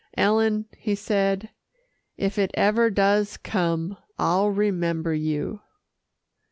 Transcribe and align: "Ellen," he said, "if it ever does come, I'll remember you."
"Ellen," 0.17 0.65
he 0.79 0.95
said, 0.95 1.51
"if 2.17 2.39
it 2.39 2.49
ever 2.55 2.89
does 2.89 3.37
come, 3.37 3.97
I'll 4.17 4.49
remember 4.49 5.13
you." 5.13 5.61